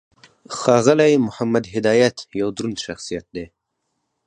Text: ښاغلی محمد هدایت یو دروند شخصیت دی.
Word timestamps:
ښاغلی 0.57 1.13
محمد 1.25 1.65
هدایت 1.75 2.17
یو 2.41 2.47
دروند 2.57 2.77
شخصیت 2.85 3.25
دی. 3.35 3.45